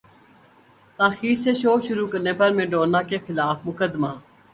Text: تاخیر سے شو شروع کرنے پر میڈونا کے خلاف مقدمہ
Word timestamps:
تاخیر 0.99 1.35
سے 1.43 1.51
شو 1.61 1.73
شروع 1.87 2.07
کرنے 2.13 2.33
پر 2.39 2.49
میڈونا 2.57 3.01
کے 3.09 3.17
خلاف 3.27 3.57
مقدمہ 3.67 4.11